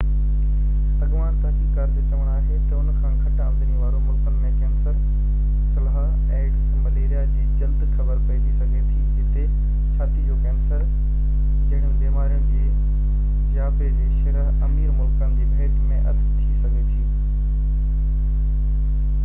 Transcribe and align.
اڳواڻ 1.05 1.33
تحقيق 1.41 1.73
ڪار 1.73 1.89
جو 1.95 1.99
چوڻ 2.11 2.29
آهي 2.35 2.55
تہ 2.69 2.77
ان 2.77 2.87
کان 3.01 3.17
گهٽ 3.25 3.41
آمدني 3.47 3.75
واري 3.81 3.99
ملڪن 4.05 4.39
۾ 4.45 4.47
ڪينسر 4.61 4.95
سلهہ 5.75 6.05
ايڊز 6.37 6.63
۽ 6.77 6.79
مليريا 6.85 7.21
جي 7.35 7.43
جلدي 7.59 7.89
خبر 7.97 8.23
پئجي 8.31 8.53
سگهي 8.61 8.81
ٿي 8.93 9.03
جتي 9.19 9.43
ڇاتي 9.99 10.25
جو 10.31 10.37
ڪينسر 10.47 10.81
جهڙين 10.85 11.93
بيمارين 12.05 12.39
جي 12.55 12.63
جياپي 13.53 13.91
جي 13.99 14.07
شرح 14.23 14.65
امير 14.69 14.95
ملڪن 15.03 15.37
جي 15.43 15.49
ڀيٽ 15.59 15.77
۾ 15.93 16.01
اڌ 16.13 16.25
ٿي 16.39 16.49
سگهي 16.63 16.81
ٿي 16.87 17.03